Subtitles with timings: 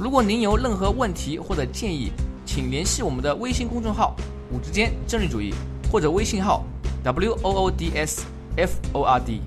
[0.00, 2.12] 如果您有任何问题或者建议，
[2.46, 4.14] 请联系我们的微信公众号
[4.52, 5.52] “五之间政治主义”
[5.90, 6.62] 或者微信号
[7.02, 8.24] “w o o d s
[8.56, 9.40] f o r d”。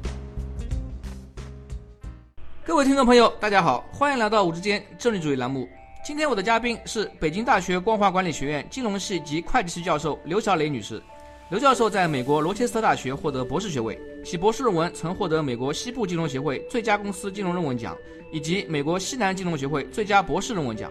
[2.65, 5.69] 各位听众朋友，大家好，欢迎来到“五之间政治主义”栏目。
[6.03, 11.01] 今天我的嘉宾是北京大学光华管理学院金融系及会计系教授刘晓磊女士。
[11.51, 17.93] 刘教授在美国罗切斯特大学获得博士学位，其博士论文曾获得美国西部金融协会最佳公司金融论文奖。
[18.31, 20.89] 以及美国西南金融学会最佳博士论文奖。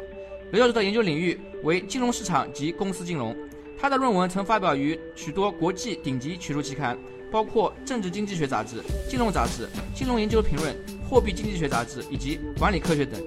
[0.53, 3.35] 刘教授的研究领域为金融市场及公司金融，
[3.81, 6.99] 他的论文曾发表于许多国际顶级学术期刊，
[7.33, 8.77] 包括《政治经济学杂志》、
[9.09, 9.63] 《金融杂志》、
[9.99, 10.75] 《金融研究评论》、
[11.09, 13.19] 《货币经济学杂志》以及《管理科学》等。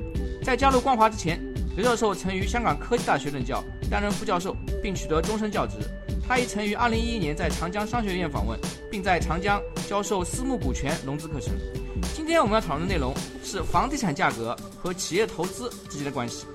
[0.44, 1.42] 在加入光华之前，
[1.76, 5.78] 刘教授曾于香港科技大学任教，担任副教授，并取得终身教职。
[6.26, 8.58] 他亦曾于2011年在长江商学院访问，
[8.90, 11.54] 并在长江教授私募股权融资课程。
[12.16, 16.46] 今天我们要讨论的内容是房地产价格和企业投资之间的关系。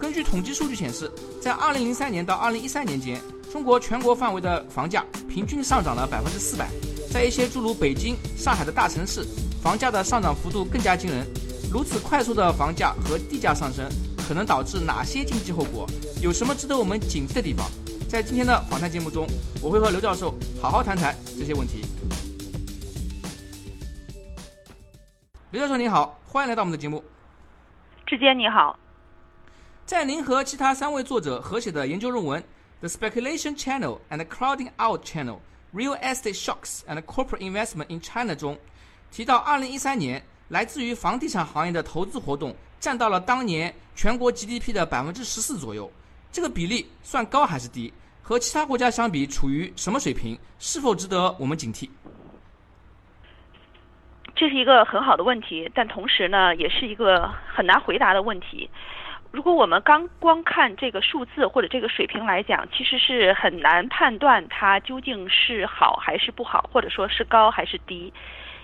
[0.00, 3.20] 根据统计数据显示，在2003年到2013年间，
[3.52, 6.68] 中国全国范围的房价平均上涨了百分之四百。
[7.10, 9.24] 在一些诸如北京、上海的大城市，
[9.62, 11.24] 房价的上涨幅度更加惊人。
[11.72, 13.88] 如此快速的房价和地价上升，
[14.28, 15.88] 可能导致哪些经济后果？
[16.20, 17.70] 有什么值得我们警惕的地方？
[18.14, 19.26] 在今天的访谈节目中，
[19.60, 21.84] 我会和刘教授好好谈谈这些问题。
[25.50, 27.02] 刘教授您好，欢迎来到我们的节目。
[28.06, 28.78] 志坚你好，
[29.84, 32.40] 在您和其他三位作者合写的研究论文
[32.78, 35.38] 《The Speculation Channel and Crowding Out Channel:
[35.74, 38.56] Real Estate Shocks and Corporate Investment in China》中，
[39.10, 45.90] 提到2013年来自于房地产行业的投资活动占到了当年全国 GDP 的百分之十四左右，
[46.30, 47.92] 这个比例算高还是低？
[48.26, 50.38] 和其他国家相比，处于什么水平？
[50.58, 51.90] 是否值得我们警惕？
[54.34, 58.70] 这是一个很好的问题，但同时呢，也是一个很难回答的问题。
[59.30, 68.10] 如果我们刚光看这个数字或者这个水平来讲，其实是很难判断它究竟是好还是不好，或者说是高还是低，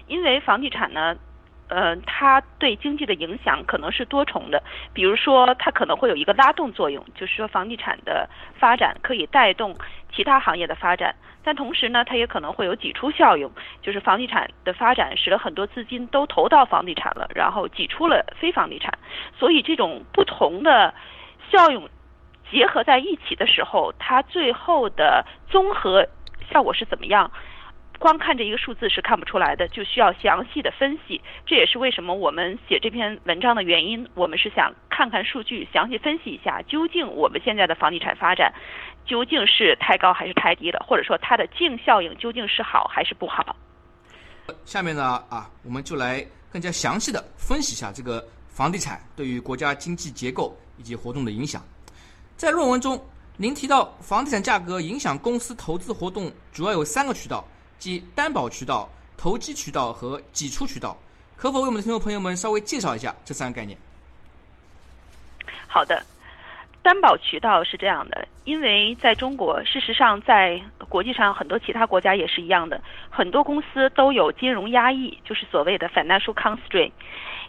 [0.06, 1.14] 因为房地产呢。
[1.70, 4.60] 呃，它对经济的影响可能是多重的，
[4.92, 9.76] 比如说它可能会有一个拉动作用，就是说房地产的发展可以带动
[10.12, 11.14] 其他行业的发展，
[11.44, 13.48] 但同时呢，它也可能会有挤出效应，
[13.82, 18.92] 就是房地产的发展使得很多资金都投到房地产了，然后挤出了非房地产，
[19.38, 20.92] 所以这种不同的
[21.52, 21.88] 效用
[22.50, 26.04] 结合在一起的时候，它最后的综合
[26.50, 27.30] 效果是怎么样？
[28.00, 31.20] 光看这一个数字是看不出来的，就需要详细的分析。
[31.44, 34.08] 这也是为什么我们写这篇文章的原因。
[34.14, 38.50] 我们是想看看数据，详细分析一下，究竟我们现在的房地产发展
[39.04, 43.54] 究竟是太高还是太低了，或者说它的净效应究竟是好还是不好。
[44.64, 51.62] 下面呢啊，我们就来更加详细的分析一下这个房地产对于国家经济结构以及活动的影响。
[52.34, 52.98] 在论文中，
[53.36, 57.44] 您提到房地产价格影响公司投资活动主要有三个渠道。
[57.80, 60.96] 即担保渠道、投机渠道和挤出渠道，
[61.34, 63.76] 可否为我们的听众朋友们稍微介绍一下这三个概念？
[65.66, 66.04] 好的，
[66.82, 76.92] 担保渠道是这样的，因为在中国，事实上在国际上很多其他国家也是一样的，很多公司都有金融压抑，就是所谓的 financial constraint，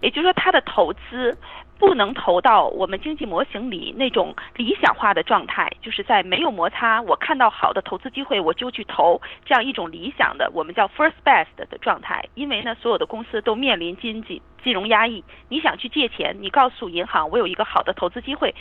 [0.01, 1.37] 也就是说它的投资。
[1.81, 12.23] 不能投到我们经济模型里那种理想化的状态，就是在没有摩擦，我看到好的投资机会我就去投，这样一种理想的我们叫 first best 的状态。
[12.35, 18.55] 因为呢，所有的公司都面临经济金融压抑，你想去借钱，你告诉银行我有一个好的投资机会。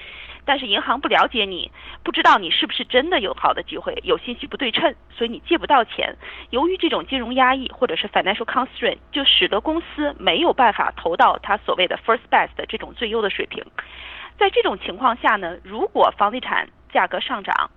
[0.44, 1.70] 但是银行不了解你，
[2.02, 6.16] 不知道你是不是真的有好的机会，有信息不对称，所以你借不到钱。
[6.48, 13.62] 由于这种金融压抑或者是 financial constraint，就使得公司没有办法投到它所谓的 first best 的这种最优的水平。
[14.38, 17.70] 在这种情况下呢，如果房地产价格上涨，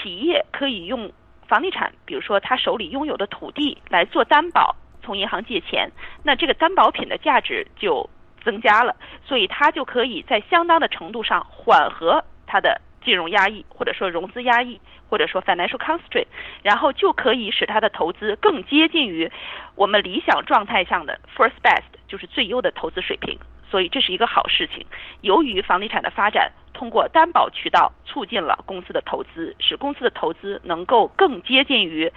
[0.00, 1.10] 企业可以用
[1.48, 4.76] 房地产，比如说他手里拥有的土地来做担保，
[5.08, 5.90] 从银行借钱，
[6.22, 8.08] 那这个担保品的价值就。
[8.44, 8.94] 增加了，
[9.26, 16.28] 所以它就可以在相当的程度上缓和它的金融压抑，或者说融资压抑，或者说 financial constraint，
[16.62, 19.30] 然后就可以使它的投资更接近于
[19.74, 23.36] 我们理想状态上的 first best，就是最优的投资水平。
[23.68, 24.86] 所以这是一个好事情。
[25.20, 32.10] 由于房地产的发展通过担保渠道促进了公司的投资，使公司的投资能够更接近于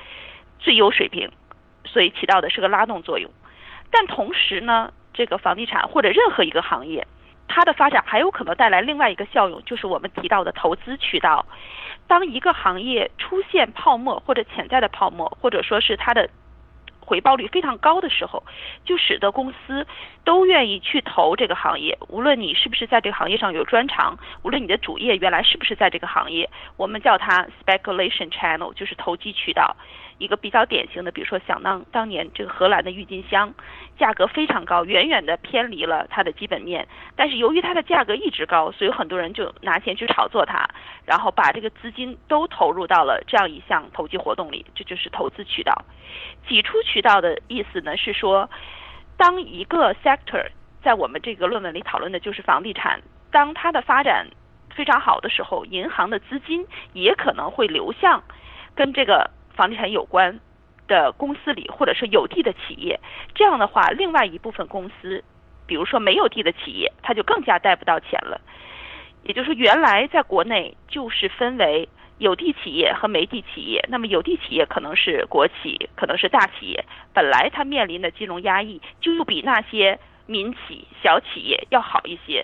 [0.59, 1.29] 最优水平，
[1.85, 3.29] 所以起到的是个拉动作用。
[3.89, 7.05] 但同时呢，这个房地产或者任何一个行业，
[7.47, 11.45] 它的发展还有可能带来另外一个效用，就是我们提到的投资渠道。
[12.07, 16.29] 当一个行业出现泡沫或者潜在的泡沫，或者说是它的。
[17.03, 18.41] 回报率非常高的时候，
[18.85, 19.85] 就使得公司
[20.23, 21.97] 都愿意去投这个行业。
[22.07, 29.75] 无论你是不是在这个行业上有专长，无论你的主业原来是不是在这个行业，我们叫它 speculation channel，就是投机渠道。
[30.17, 33.53] 一个比较典型的，比如说想当当年这个荷兰的郁金香，
[33.97, 36.87] 价格非常高，远远的偏离了它的基本面。
[37.15, 40.69] 但是由于它的价格一直高，所以很多人就拿钱去炒作它，
[41.05, 45.73] 然后把这个资金都投入到了这样一项投机活动里，这就是投资渠道。
[46.47, 48.49] 挤出渠道的意思呢是说，
[49.17, 50.45] 当一个 sector
[50.83, 54.27] 在我们这个论文里讨论的就是房地产，当它的发展
[54.69, 58.23] 非常好的时候，银行的资金也可能会流向
[58.75, 59.31] 跟这个。
[59.61, 60.39] 房地产有关
[60.87, 62.99] 的公司里，或者是有地的企业，
[63.35, 65.23] 这样的话，另外一部分公司，
[65.67, 68.41] 比如说没有地的企业，它就更加贷不到钱了。
[69.21, 71.87] 也就是说，原来在国内就是分为
[72.17, 73.85] 有地企业和没地企业。
[73.87, 76.83] 那么有地企业可能是国企，可能是大企业，
[77.13, 82.43] 本来它面临的金融压抑就又比那些民企、小企业要好一些。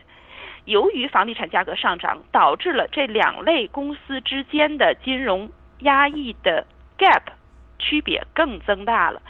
[0.65, 5.49] 由于房地产价格上涨，导致了这两类公司之间的金融
[5.79, 6.67] 压抑的。
[6.97, 7.21] Gap
[7.79, 9.21] 区别更增大了，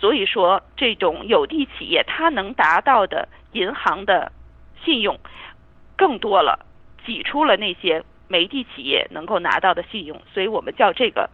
[0.00, 4.32] 所以说这种有地企业它能达到的银行的
[4.84, 5.18] 信用
[5.96, 6.66] 更多了，
[7.06, 11.28] 挤出了那些没地企业能够拿到的信用，所以我们叫这个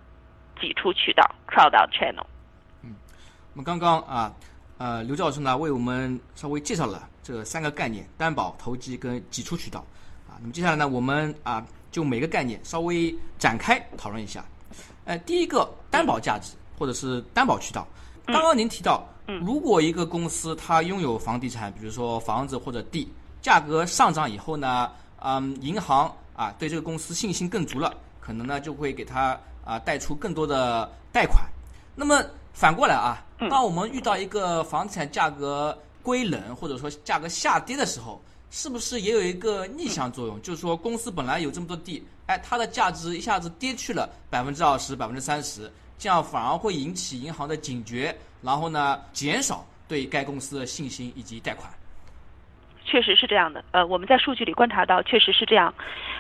[0.61, 2.27] 挤出渠道 crowd out channel。
[2.83, 2.95] 嗯，
[3.53, 4.35] 我们刚刚啊，
[4.79, 9.81] 呃，刘教授呢为我们稍微介绍了这三个概念：担保、投机跟挤出渠道。
[10.29, 14.45] 啊，那么接下来呢，我们啊就每个概念稍微展开讨论一下。
[15.09, 17.89] 呃，第一个担保价值或者是担保渠道，
[18.27, 19.09] 刚刚您提到，
[19.41, 23.11] 如果一个公司它拥有房地产，比如说房子或者地，
[23.41, 31.49] 价格上涨以后呢，嗯，银行啊对这个公司信心更足了，可能呢就会给它啊贷出更多的贷款。
[31.97, 32.23] 那么
[32.53, 38.21] 反过来啊，当我们遇到一个房地产价格归冷或者说价格下跌的时候，
[38.51, 40.41] 是不是也有一个逆向作用？
[40.43, 51.69] 就是说，公司本来有这么多地，哎，它的价值一下子跌去了百分之二十、百分之三十，这样反而会引起银行的警觉，然后呢，减少对该公司的信心以及贷款。
[52.85, 55.73] 确实是这样的，呃，我们在数据里观察到，确实是这样。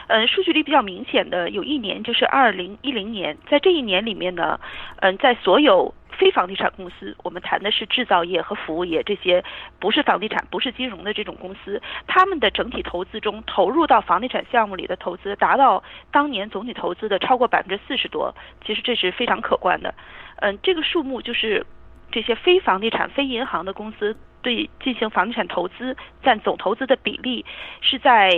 [0.06, 4.58] 嗯，数据里比较明显的有一年，就是二零一零年，在这一年里面呢，
[5.00, 5.94] 嗯，在所有。
[6.18, 9.42] 非房地产公司，我们谈的是制造业和服务业这些
[9.78, 18.34] 不是房地产、不是金融的这种公司，他们的整体投资中投入到房地产项目里的投资达到当年总体投资的超过百分之四十多，
[18.66, 19.94] 其实这是非常可观的。
[20.40, 21.64] 嗯，这个数目就是
[22.10, 27.46] 这些非房地产、非银行的公司对进行房地产投资占总投资的比例
[27.80, 28.30] 是在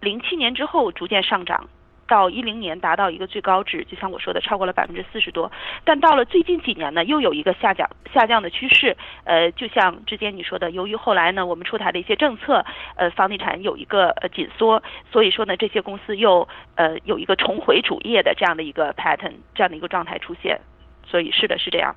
[0.00, 1.68] 零七年之后逐渐上涨。
[2.14, 5.50] 到一零年达到一个最高值，就像我说的，超过了百分之四十多。
[5.84, 8.96] 但到了最近几年呢，又有一个下降下降的趋势。
[9.24, 12.64] 呃，就像之前你说的，由于后来呢，我们出台的一些政策，
[12.94, 14.80] 呃，房地产有一个呃紧缩，
[15.10, 20.60] 所以说呢，这些公司又呃有一个重回主业的这样的一个 pattern，这样的一个状态出现。
[21.04, 21.92] 所以是的，是这样。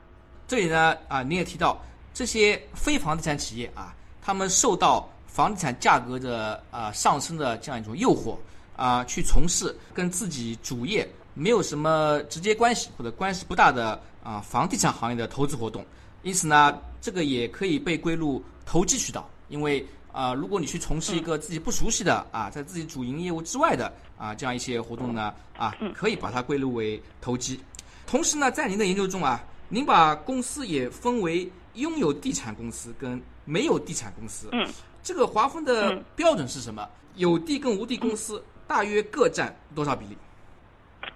[0.47, 1.79] 这里呢，啊，你也提到
[2.11, 8.35] 这些非房地产企业啊，他们受到房地产价格的啊上升的这样一种诱惑。
[8.77, 15.85] 啊，去从事跟自己主业没有什么直接关系或者关系不大的啊房地产行业的投资活动，
[16.23, 19.29] 因此呢，这个也可以被归入投机渠道。
[19.49, 27.59] 因为啊，如果你去从事一个自己不熟悉的啊，在自己主营业务之外的啊这样一些活动呢，啊，可以把它归入为投机。
[28.05, 34.49] 同时呢，在您的研究中啊，您把公司也分为拥有地产公司跟没有地产公司。
[34.51, 34.67] 嗯，
[35.01, 36.87] 这个划分的标准是什么？
[37.15, 38.43] 有地跟无地公司。
[38.67, 40.17] 大约各占多少比例？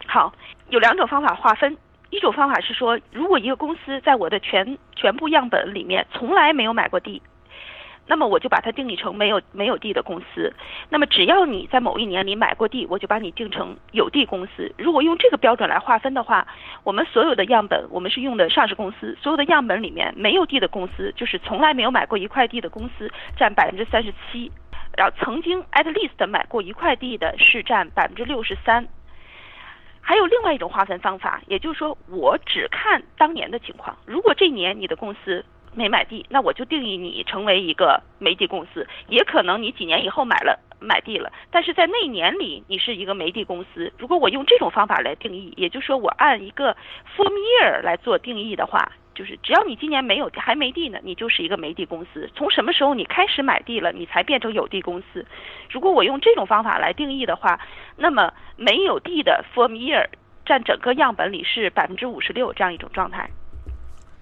[0.08, 0.34] 好，
[0.70, 1.77] 有两种方法划分。
[2.10, 7.22] 一种方法是说，如果一个公司在我的全全部样本里面从来没有买过地，
[8.05, 10.53] 那么我就把它定义成没有没有地的公司。
[10.89, 14.70] 那么只要你在某一年里买过地，我就把你定成有地公司。
[14.77, 16.46] 如果用这个标准来划分的话，
[16.84, 24.51] 我们所有的样本，我们是用的上市公司，所有的样本里面没有地的公司，就是从来没有买过一块地的公司，占百分之三十七。
[24.98, 28.88] 然后曾经 at least 买过一块地的是占百分之六十三，
[30.01, 33.98] 还有另外一种划分方法，也就是说我只看当年的情况。
[34.05, 35.43] 如果这年你的公司
[35.74, 38.86] 没买地，那我就定义你成为一个没地公司。
[39.07, 43.93] 也可能你几年以后买了买地了，但是在那年里你是一个煤地公司。
[43.98, 46.75] 如果我用这种方法来定义，也就是说我按一个
[47.15, 52.27] form year 来做定义的话，就是只要你今年没有还没地呢，你就是一个没地公司。
[52.35, 55.23] 从什么时候你开始买地了，你才变成有地公司？
[55.69, 57.59] 如果我用这种方法来定义的话，
[57.95, 60.03] 那么没有地的 form year
[60.43, 63.29] 占整个样本里是百分之五十六这样一种状态。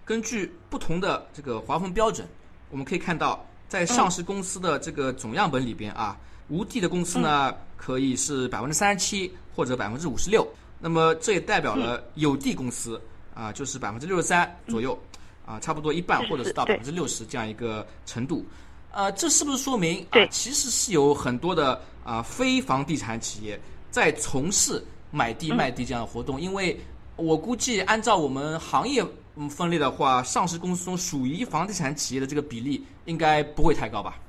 [0.03, 2.27] 根据不同的这个划分标准，
[2.69, 3.45] 我们可以看到。
[3.69, 10.45] 在上市公司的这个总样本里边啊，无地的公司呢可以是百分之三十七或者百分之五十六，
[10.79, 12.99] 那么这也代表了有地公司
[13.33, 14.97] 啊就是百分之六十三左右，
[15.45, 18.45] 啊差不多一半或者是到百分之六十这样一个程度，
[18.91, 23.59] 呃，这是不是说明啊其实是有很多的啊非房地产企业
[23.89, 26.39] 在从事买地卖地这样的活动？
[26.39, 26.79] 因为
[27.15, 29.05] 我估计按照我们行业。
[29.41, 34.19] 嗯，分类的话，上市公司中属于房地产企业的这个比例应该不会太高吧？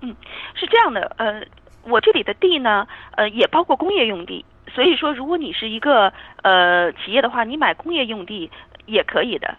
[0.00, 0.16] 嗯，
[0.54, 1.42] 是这样的，呃，
[1.82, 4.42] 我这里的地呢，呃，也包括工业用地，
[4.74, 8.50] 所以说，如果你是一个呃企业的话，你买工业用地
[8.86, 9.56] 也可以的。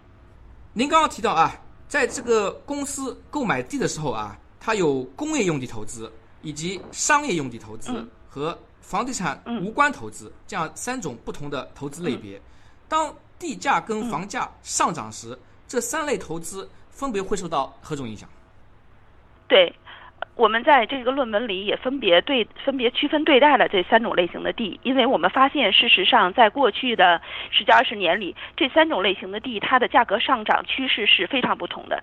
[0.73, 1.51] 您刚刚提到啊，
[1.87, 6.11] 在这个公司购买地的时候啊，它有工业用地投资，
[6.41, 12.39] 以及商业用地投资和房地产无关投资这样三种不同的投资类别。
[12.87, 15.37] 当地价跟房价上涨时，
[15.67, 18.27] 这三类投资分别会受到何种影响？
[19.47, 19.73] 对，
[20.39, 32.01] 我们在这个论文里也分别对分别区分对待了这三种类型的地，因为我们发现，事实上，在过去的十几二十年里，这三种类型的地它的价格上涨趋势是非常不同的，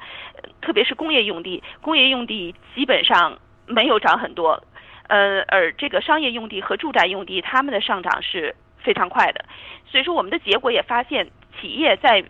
[0.61, 4.62] 特别是工业用地，工业用地基本上没有涨很多，
[5.09, 8.55] 呃，而这个商业用地和住宅用地，它们的上涨是。
[8.78, 9.45] 非常快的，
[9.85, 11.26] 所以说我们的结果也发现，
[11.59, 12.23] 企业在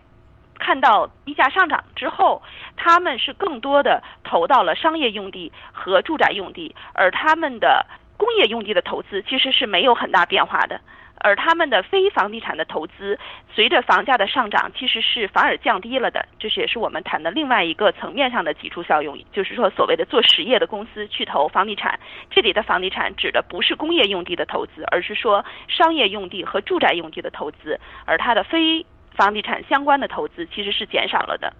[0.59, 2.41] 看到地价上涨之后，
[2.75, 7.85] 他们是更多的投到了商业用地和住宅用地，而他们的
[8.17, 10.79] 工业用地的投资其实是没有很大变化的。
[11.19, 13.17] 而他们的非房地产的投资，
[13.51, 16.23] 随着房价的上涨，其实是反而降低了的。
[16.37, 21.99] 这也是我们谈的另外一个层面上的挤出效用，就是说所谓的做实业的公司去投房地产。
[22.29, 27.79] 这里的房地产指的不是工业用地的投资，而是说商业用地和住宅用地的投资。
[28.05, 28.85] 而它的非
[29.17, 31.51] 房地产相关的投资其实是减少了的。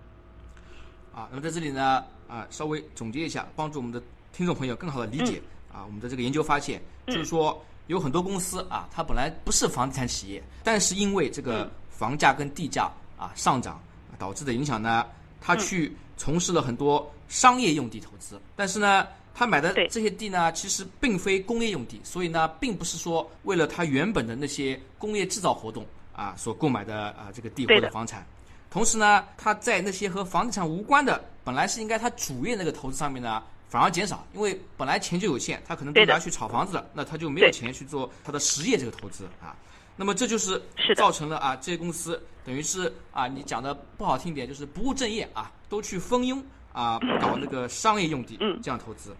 [1.13, 5.41] 啊，那么在这里呢，啊，稍微总结一下，帮助我们的听众朋友更好的理解
[5.73, 7.61] 啊，我们的这个研究发现，就是说。
[7.87, 13.81] 有很多公司啊，它本来不是房地产企业，但是因为这个房价跟地价啊上涨
[14.19, 15.05] 导致的影响呢，
[15.39, 18.37] 他去从事了很多商业用地投资。
[18.57, 25.85] 但是呢，他买的这些地呢，其实并非工业用地，所以呢，并不是说为了他原本的那些工业制造活动
[26.17, 28.27] 啊所购买的啊这个地或者房产。
[28.69, 33.41] 同时呢，他在那些和房地产无关的，本来是应该他主业那个投资上面呢。
[33.69, 39.53] 反而减少，因为本来钱就有限，他可能都拿去炒房子了，那他就没有钱去做他的实业这个投资啊。
[39.97, 40.61] 那么这就是
[40.95, 49.13] 造成了啊，这些公司等于是啊，你讲的不好听点，就是不务正业啊，都去蜂拥啊搞那个商业用地这样投资。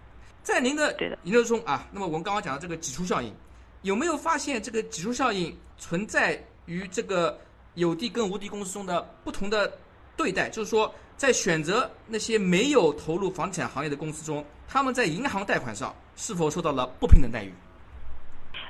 [0.44, 3.34] 在您的研究中啊，那么我们刚刚讲的这个挤出效应，
[3.82, 7.36] 有没有发现这个挤出效应存在与这个
[7.74, 9.72] 有地跟无地公司中的不同的
[10.16, 10.48] 对待？
[10.50, 10.94] 就是说。
[11.18, 17.52] 在选择那些没有投入房地产行业的公司中，他们在银行贷款上是否受到了不平等待遇？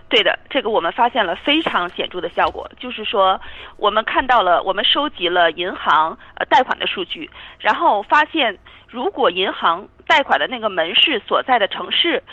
[0.08, 3.38] 对的，这个我们发现了非常显著的效果，就是说，
[3.75, 12.24] 我们看到了，我们收集了银行呃贷款的数据，然后发现，如果银行贷款的那个门市所在的城市，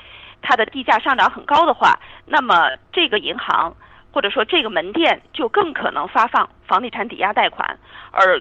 [0.43, 3.75] 它的地价上涨很高的话，那么这个银行
[4.15, 7.77] 或者说这个门店就更可能发放房地产抵押贷款，
[8.13, 8.41] 而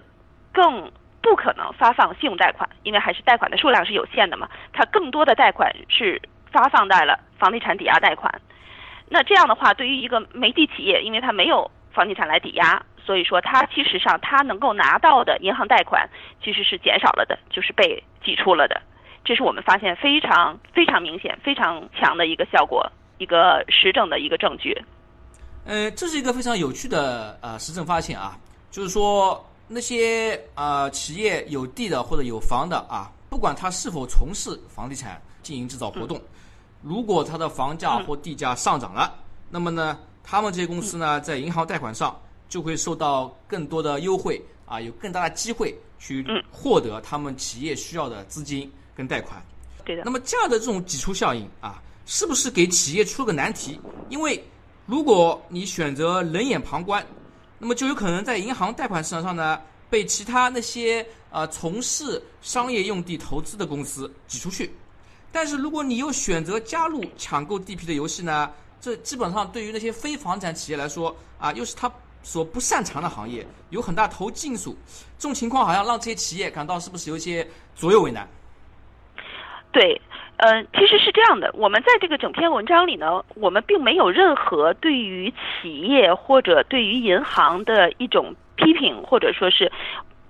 [0.51, 0.91] 更。
[1.25, 4.45] 不可能发放信用贷款，因为还是贷款的数量是有限的嘛。
[4.73, 8.41] 它更多的贷款是发放在了房地产抵押贷款。
[9.07, 16.09] 那这样的话，对于一个煤地企业，因为它没有房地产来抵押，所以说它其实上它能够拿到的银行贷款
[16.43, 18.81] 其实是减少了的，就是被挤出了的。
[19.23, 24.77] 这是我们发现非常非常明显、非常强的一个效果，一个实证的一个证据。
[25.65, 28.37] 呃，这是一个非常有趣的呃实证发现啊，
[28.71, 29.43] 就是说。
[29.65, 36.21] 那些啊企业有地的或者有房的啊，不管他是否从事房地产经营制造活动，
[36.81, 39.15] 如果他的房价或地价上涨了，
[39.49, 42.15] 那么呢，他们这些公司呢，在银行贷款上
[42.49, 49.41] 就会受到更多的优惠啊，有更大的机会去获得他们企业需要的资金跟贷款。
[49.85, 50.03] 对的。
[50.03, 53.79] 那么这样的这种挤出效应啊，是不是给企业出了个难题？
[54.09, 54.43] 因为
[54.85, 57.05] 如果你选择冷眼旁观。
[57.59, 59.57] 那么就有可能在银行贷款市场上呢，
[59.89, 64.69] 被其他那些呃从事商业用地投资的公司挤出去。
[65.31, 71.89] 但是如果你又选择加入抢购地皮的游戏呢，这基本上对于那些非房产企业来说啊，又是他
[72.21, 74.75] 所不擅长的行业，有很大投进数。
[75.17, 78.27] 这种情况好像让这些企业感到是不是有些左右为难？
[79.71, 80.01] 对。
[80.37, 89.71] 嗯，其实是这样的，我们在这个整篇文章里呢，我们并没有任何对于企业或者对于银行的一种批评，或者说是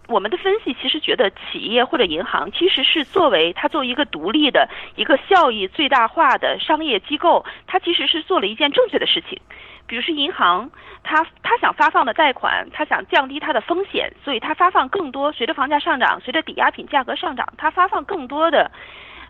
[0.08, 0.76] 我们的分析。
[0.80, 9.40] 其实觉得企业或者银行其实是作为它作为一个独立的一个效益最大化的商业机构，它其实是做了一件正确的事情。
[9.88, 10.70] 比如说银行，
[11.02, 15.32] 它它想发放的贷款，它想降低它的风险，所以它发放更多。
[15.32, 18.70] 随着房价上涨，随着抵押品价格上涨，它发放更多的。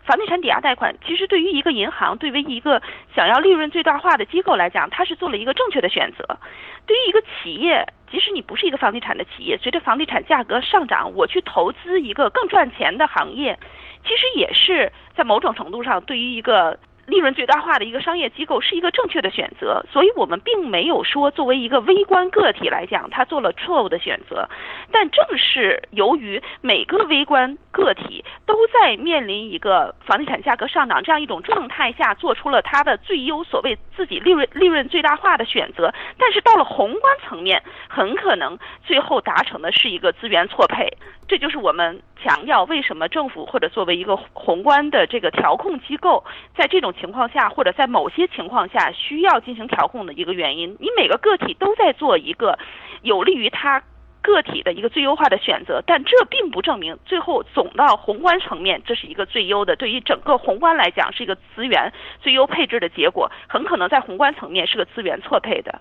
[0.04, 2.80] 房地产抵押贷款，其实对于一个银行，对于一个
[3.14, 6.38] 想要利润最大化的机构来讲，它是做了一个正确的选择。
[6.86, 13.58] 对于一个企业，即使你不是一个房地产的企业，随着房地产价格上涨，我去投资一个更赚钱的行业，
[14.02, 16.78] 其实也是在某种程度上对于一个。
[17.06, 24.48] 利润最大化的一个商业机构是一个正确的选择，所以我们并没有说作为一个微观个体来讲，他做了错误的选择。
[24.90, 35.92] 但正是由于每个微观个体都在面临一个房地产价格上涨这样一种状态下，做出了他的最优所谓自己利润利润最大化的选择。
[36.18, 40.96] 但是到了宏观层面，很可能最后达成的是一个资源错配。
[41.26, 46.24] 这就是我们强调为什么政府或者作为一个宏观的这个调控机构，
[46.56, 50.76] 在这种情况下或者在某些情况下需要进行调控的一个原因。
[50.80, 52.58] 你每个个体都在做一个
[53.02, 53.82] 有利于他
[54.22, 59.76] 个体的一个最优化的选择，但这并不证明最后总到宏观层面这是一个最优的。
[59.76, 65.80] 对于整个宏观来讲，是一个资源最优配置的结果，很可能在宏观层面是个资源错配的。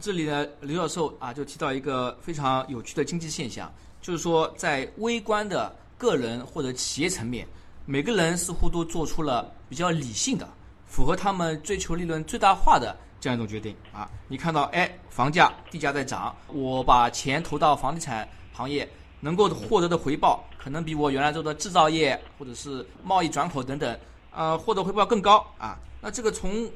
[0.00, 3.72] 这里呢，刘教授啊，就提到一个非常有趣的经济现象。
[4.00, 7.46] 就是说，在微观的个人或者企业层面，
[7.84, 10.48] 每个人似乎都做出了比较理性的、
[10.86, 14.10] 符合他们追求利润最大化的这样一种决定啊。
[14.28, 18.88] 你看到，哎，房价、地价在涨，我把钱投到房地产行业，
[19.20, 23.96] 能够获得的回报可能比我原来做的制造业或者是贸易转口等等，
[24.32, 25.78] 呃，获得回报更高啊。
[26.00, 26.68] 那这个从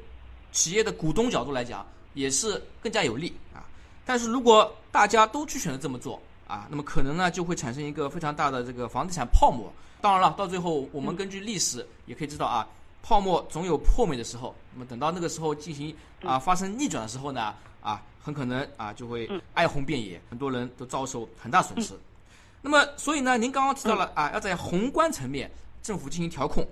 [0.53, 1.85] 企业的股东角度来讲，
[2.17, 3.61] 也是更加有利啊。
[4.05, 9.71] 但是如果大家都去选择这么做，啊，那么可能呢就会产生一个非常大的这个房地产泡沫。
[10.01, 12.67] 当然了，到最后我们根据历史也可以知道啊，
[13.03, 14.55] 泡沫总有破灭的时候。
[14.73, 21.93] 那么等到那个时候进行啊发生逆转的时候呢，啊很可能啊就会哀鸿遍野，很多人都遭受很大损失。
[22.61, 25.51] 那么所以呢，您刚刚提到了啊，要在宏观层面
[25.83, 26.65] 政府进行调控，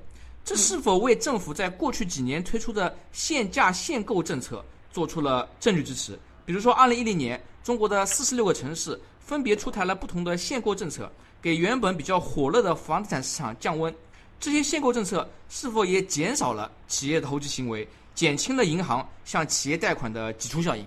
[0.44, 4.64] 这是否为政府在过去几年推出的限价限购政策
[4.96, 6.18] 做出了证据支持？
[6.46, 8.98] 比如说，二零一零年中国的四十六个城市。
[9.26, 13.92] 分别出台了不同的限购政策，给原本比较火热的房地产市场降温。
[14.40, 20.86] 这些限购政策是否也减少了企业的投机行为，减轻了银行向企业贷款的挤出效应？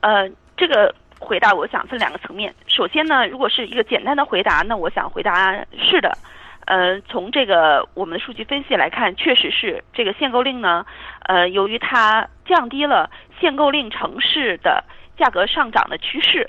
[0.00, 2.54] 呃，这个回答我想分两个层面。
[2.66, 6.18] 首先呢，如果是一个简单的回答，那我想回答是的。
[6.66, 10.86] 呃，从这个我们的数据分析来看，确实是这个限购令呢，
[11.26, 14.82] 呃，由于它降低了限购令城市的
[15.18, 16.48] 价格上涨的趋势。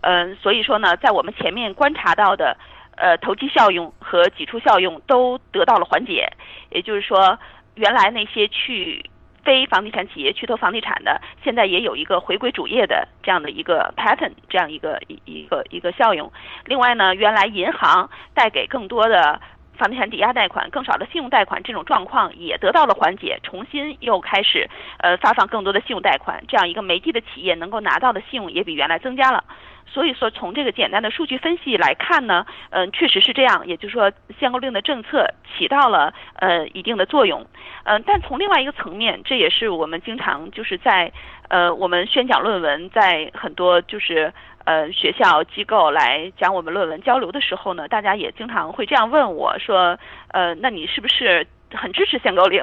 [0.00, 2.56] 呃，所以说呢，在我们前面观察到的，
[2.96, 6.28] 呃，投机效用和挤出效用都得到了缓解。
[6.70, 7.38] 也就是说，
[7.74, 9.04] 原来那些去
[9.44, 16.32] 非房地产企业去投房地产的，现在也有一个回归主业的这样的一个 pattern，这样一个一一个一个效用。
[16.66, 19.40] 另外呢，原来银行带给更多的。
[19.78, 29.42] 房地产抵押贷款更少的信用贷款这种状况也得到了缓解，重新又开始呃发放更多的信用贷款，这样一个煤地的企业能够拿到的信用也比原来增加了。
[29.86, 37.46] 所以说从这个简单的数据分析来看呢，嗯，确实是这样，也就是说限购令的政策起到了呃一定的作用。
[37.84, 41.12] 嗯，但从另外一个层面，这也是我们经常就是在
[41.48, 44.32] 呃我们宣讲论文，在很多就是。
[44.64, 52.62] 呃，学校机构来讲我们论文交流的时候呢，大家也经常会这样问我说，呃，那你是不是很支持限购令？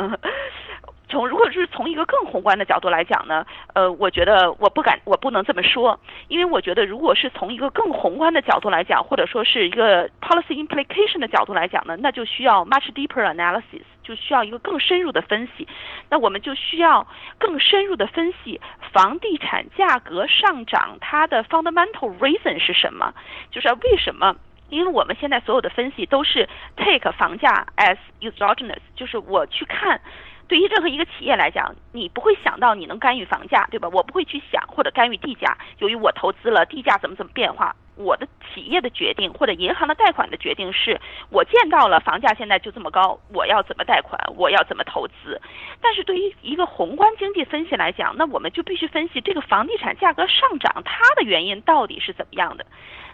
[1.10, 3.43] 从如果是从一个更宏观的角度来讲呢，
[3.74, 15.67] 呃，我觉得我不敢，我不能这么说，因为我觉得如果是从一个更宏观的角度来讲，或者说是一个 policy implication 的角度来讲呢，那就需要 much deeper analysis，就需要一个更深入的分析。
[16.12, 17.08] 那我们就需要
[17.39, 18.62] 更深入的分析
[18.93, 23.12] 房地产价格上涨它的 fundamental reason 是什么，
[23.50, 24.36] 就是为什么？
[24.69, 30.00] 因为我们现在所有的分析都是 take 房价 as exogenous，就是我去看。
[30.50, 33.88] 对于任何一个企业来讲，你不会想到你能干预房价，对吧？
[33.94, 35.56] 我不会去想或者干预地价。
[35.78, 45.40] 由于我投资了，地价怎么怎么变化，我的企业的决定或者银行的贷款的决定是，我见到了房价现在就这么高，我要怎么贷款，我要怎么投资。
[45.82, 52.66] 但是对于一个宏观经济分析来讲，那我们就必须分析这个房地产价格上涨它的原因到底是怎么样的。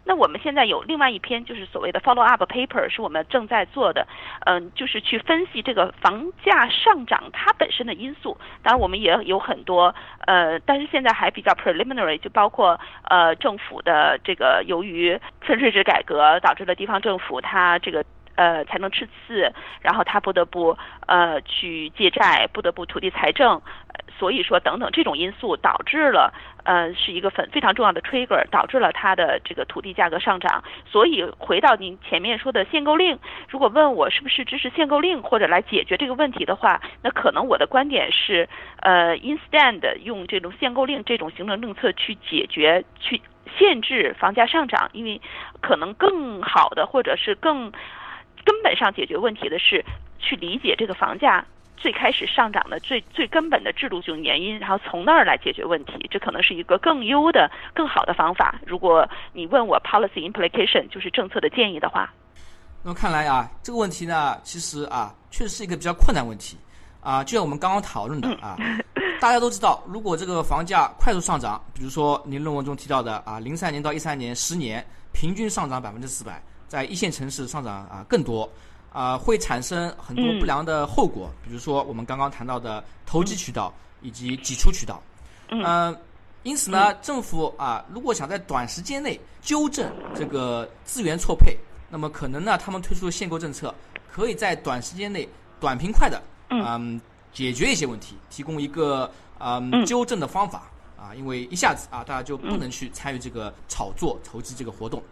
[0.08, 4.08] 那我们现在有另外一篇，就是所谓的 follow up paper，是我们正在做的，
[4.46, 8.38] 嗯，就是去分析这个房价上涨它本身的因素。
[8.62, 9.96] 当然，我们也有很多，
[10.28, 18.04] 呃，但是现在还比较 preliminary，就包括呃政府的这个有由于分税制改革导致了地方政府它这个。
[18.38, 23.62] 呃，才能赤字，然后它不得不呃去借债，不得不土地财政，
[24.20, 26.34] 所以说等等这种因素导致了
[26.66, 30.62] 呃是一个非非常重要的 trigger，导致了它的这个土地价格上涨。
[30.86, 38.50] 所以回到您前面说的限购令，如果问我是不是支持限购令或者来解决这个问题的话，那可能我的观点是
[38.82, 43.22] 呃 instead 用这种限购令这种行政政策去解决去
[43.58, 45.22] 限制房价上涨，因为
[45.62, 47.72] 可能更好的或者是更。
[48.44, 49.84] 根本上解决问题的是
[50.20, 51.44] 去理解这个房价
[51.76, 58.60] 最开始上涨的最最根本的制度性原因，然后从那儿来解决问题，这可能是一个更优的、更好的方法。
[58.64, 62.14] 如果你问我 policy implication 就是政策的建议的话，
[62.84, 66.56] 那么看来啊，这个问题呢，其实啊，确实是一个比较困难问题
[67.06, 67.24] 啊。
[67.24, 68.58] 就像我们刚刚讨论的啊，
[69.22, 76.44] 大家都知道，如果这个房价快速上涨，比如说您论文中提到的啊，零三年到一三年十年平均上涨百分之四百。
[76.68, 78.50] 在一线城市上涨啊更多，
[78.92, 85.00] 啊会产生很多不良的后果，比如说我们刚刚谈到的投机渠道以及挤出渠道，
[85.50, 85.96] 嗯，
[86.42, 91.56] 因此呢，政府啊如果想在短时间内纠正这个资源错配，
[91.88, 93.74] 那么可能呢他们推出的限购政策
[94.12, 97.02] 可以在短时间内短平快的嗯。
[97.34, 105.04] 解决一些问题，提供一个嗯纠正的方法啊，因为一下子啊大家就不能去参与这个炒作投机这个活动。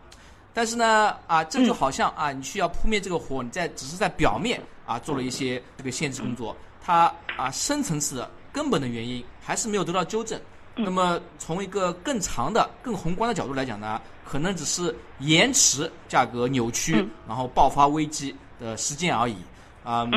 [0.54, 10.40] 但是呢，啊，这就好像啊，你需要扑灭这个火，你在只是在表面啊做了一些这个限制工作，它啊深层次的根本的原因还是没有得到纠正。
[10.78, 19.36] 那么从一个更长的、更宏观的角度来讲呢，可能只是延迟价格扭曲，然后爆发危机的时间而已。
[19.84, 20.08] 啊，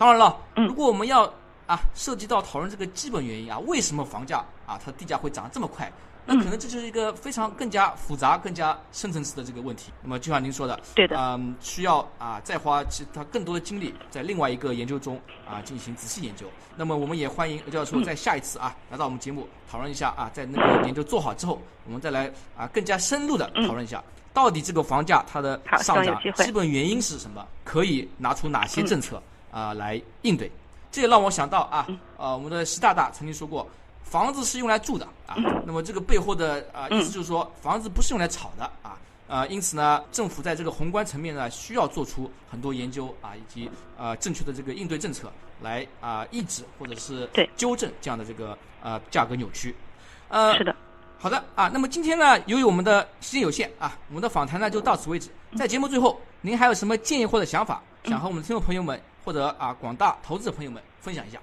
[0.00, 1.30] 当然了，如果我们要
[1.66, 5.92] 啊涉及到讨论这个基本原因啊，为什么房价啊它地价会涨这么快？
[6.24, 9.92] 那可能这就是一个非常更加复杂、更加深层次的这个问题。
[10.02, 16.46] 那么就像您说的，对的，嗯，需要啊再花其他更多的精力在另外一个研究中啊进行仔细研究。
[16.76, 30.50] 那么我们也欢迎刘教授在下一次啊来到我们节目讨论一下啊，在那个研究做好之后，我们再来啊更加深入的讨论一下，到底这个房价它的上涨基本原因是什么，可以拿出哪些政策啊来应对。
[30.90, 31.86] 这也让我想到啊，
[32.16, 33.66] 呃，我们的习大大曾经说过。
[34.02, 45.30] 房子是用来住的啊，那么这个背后的啊意思就是说，房子不是用来炒的啊，呃，因此呢，政府在这个宏观层面呢，需要做出很多研究啊，以及呃正确的这个应对政策，
[45.62, 49.72] 来啊抑制或者是纠正这样的这个呃价格扭曲。
[50.28, 50.74] 呃，是的，
[51.16, 55.30] 好的啊，那么今天呢，由于我们的时间有限啊，我们的访谈呢就到此为止。
[55.56, 61.38] 在节目最后，您还有什么建议或者想法，想和我们的听众朋友们或者啊广大投资者朋友们分享一下？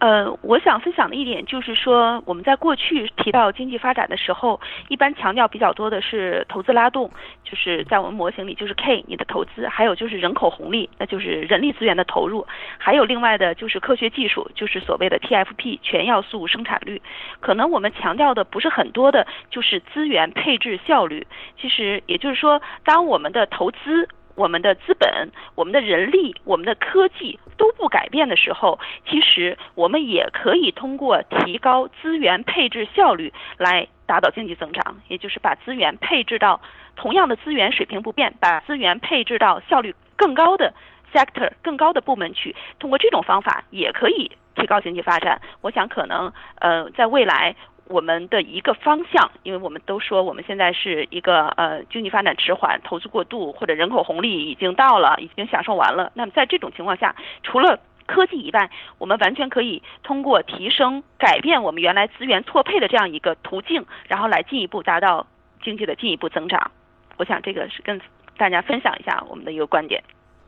[0.00, 7.10] 呃，我想分享的一点就是说，我们在过去提到经济发展的时候，一般强调比较多的是投资拉动，
[7.42, 17.00] 就是在我们模型里就是 K 你的投资，还有就是人口红利，那就是人力资源的投入，还有另外的就是科学技术，就是所谓的 TFP 全要素生产率。
[17.40, 21.26] 可能我们强调的不是很多的，就是资源配置效率。
[21.58, 24.06] 其实也就是说，当我们的投资。
[24.34, 36.60] 我们的资本、我们的人力、我们的科技都不改变的时候，其实我们也可以通过提高资源配置效率来达到经济增长，也就是把资源配置到
[36.96, 40.74] 同样的资源水平不变，把资源配置到效率更高的
[41.12, 45.40] sector、更高的部门去，通过这种方法也可以提高经济发展。
[45.60, 47.54] 我想可能呃，在未来。
[47.86, 56.10] 我们的一个方向，因为我们都说我们现在是一个呃经济发展迟缓、投资过度或者人口红利已经到了，已经享受完了。
[56.14, 65.26] 那么在这种情况下，除了科技以外，我们完全可以通过提升、改变我们原来资源错配的这样一个途径，然后来进一步达到
[65.62, 66.70] 经济的进一步增长。
[67.16, 68.00] 我想这个是跟
[68.36, 70.02] 大家分享一下我们的一个观点。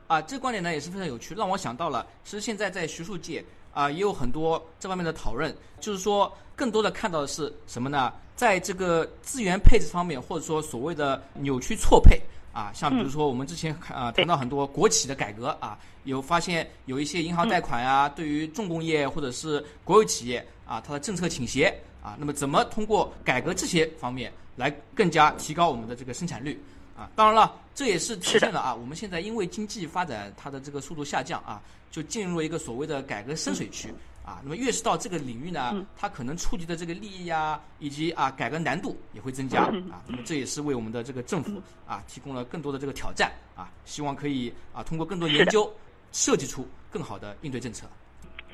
[0.06, 3.44] 啊，这个观点呢也是非常有趣，让我想到了，其实现在在学术界。
[3.76, 8.10] 啊，也有很多这方面的讨论，就是说，更多的看到的是什么呢？
[8.34, 12.18] 在这个资源配置方面，或者说所谓的扭曲错配
[12.54, 21.66] 啊，像比如说我们之前啊谈到很多国企的改革啊，有发现有一些银行贷款啊，对于重工业或者是国有企业啊，它的政策倾斜
[22.02, 26.58] 啊，那么怎么通过改革这些方面来更加提高我们的这个生产率
[26.96, 27.10] 啊？
[27.14, 33.92] 当然了，这也是体现了啊，我们现在因为经济发展它的这个速度下降啊，就进入了一个所谓的改革深水区
[34.24, 34.40] 啊。
[34.42, 40.02] 那么越是到这个领域呢，它可能触及的这个利益啊，以及啊改革难度也会增加啊。
[40.06, 45.70] 那么这也是为我们的这个政府啊提供了更多的这个挑战啊，希望可以啊通过更多研究
[46.12, 47.86] 设计出更好的应对政策。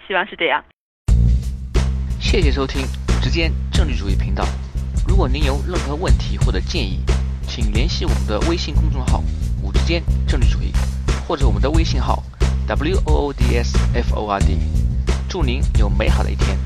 [0.07, 0.63] 希望是这样。
[2.21, 4.45] 谢谢收听五之间政治主义频道。
[5.07, 7.01] 如果您有任何问题或者建议，
[7.55, 9.23] 请联系我们的微信公众号
[9.63, 10.73] “五之间政治主义”，
[11.29, 12.25] 或者我们的微信号
[12.67, 14.57] “w o o d s f o r d”。
[15.29, 16.57] 祝您有美好的一天。